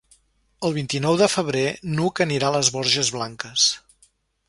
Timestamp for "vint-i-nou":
0.77-1.19